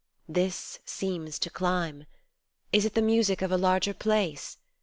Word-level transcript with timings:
This 0.27 0.79
seems 0.83 1.37
to 1.37 1.51
climb: 1.51 2.05
Is 2.73 2.85
it 2.85 2.95
the 2.95 3.03
music 3.03 3.43
of 3.43 3.51
a 3.51 3.55
larger 3.55 3.93
place 3.93 4.57